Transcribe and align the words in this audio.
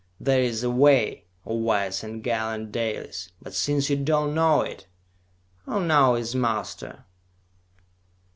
"There 0.19 0.41
is 0.41 0.63
a 0.63 0.71
way, 0.71 1.25
O 1.45 1.53
wise 1.53 2.03
and 2.03 2.23
gallant 2.23 2.71
Dalis! 2.71 3.29
But 3.39 3.53
since 3.53 3.87
you 3.87 3.95
do 3.97 4.11
not 4.25 4.31
know 4.33 4.61
it, 4.61 4.87
who 5.65 5.79
now 5.85 6.15
is 6.15 6.33
master?" 6.33 7.05